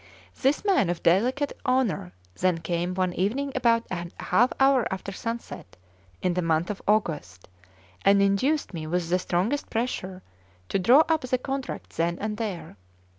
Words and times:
This 0.41 0.65
man 0.65 0.89
of 0.89 1.03
delicate 1.03 1.53
honour 1.63 2.11
then 2.39 2.57
came 2.57 2.95
one 2.95 3.13
evening 3.13 3.51
about 3.53 3.85
a 3.91 4.07
half 4.19 4.51
hour 4.59 4.87
after 4.91 5.11
sunset, 5.11 5.77
in 6.23 6.33
the 6.33 6.41
month 6.41 6.71
of 6.71 6.81
August, 6.87 7.47
and 8.03 8.19
induced 8.19 8.73
me 8.73 8.87
with 8.87 9.09
the 9.09 9.19
strongest 9.19 9.69
pressure 9.69 10.23
to 10.69 10.79
draw 10.79 11.01
up 11.07 11.21
the 11.21 11.37
contract 11.37 11.97
then 11.97 12.17
and 12.17 12.37
there. 12.37 12.77